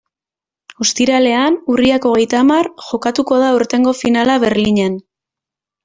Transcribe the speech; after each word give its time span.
Ostiralean, 0.85 1.59
urriak 1.75 2.09
hogeita 2.13 2.41
hamar, 2.45 2.71
jokatuko 2.89 3.41
da 3.45 3.53
aurtengo 3.53 3.97
finala 4.05 4.43
Berlinen. 4.47 5.03